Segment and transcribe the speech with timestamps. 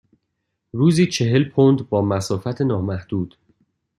[0.71, 3.37] روزی چهل پوند با مسافت نامحدود.